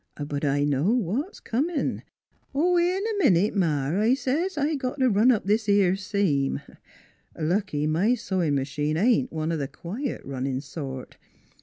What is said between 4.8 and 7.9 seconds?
t' run up this 'ere seam.' Lucky